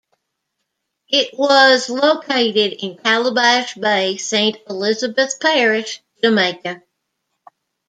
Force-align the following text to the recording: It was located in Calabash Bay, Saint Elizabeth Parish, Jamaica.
It 1.09 1.37
was 1.37 1.87
located 1.87 2.81
in 2.83 2.97
Calabash 2.97 3.75
Bay, 3.75 4.17
Saint 4.17 4.57
Elizabeth 4.67 5.39
Parish, 5.39 6.01
Jamaica. 6.23 6.81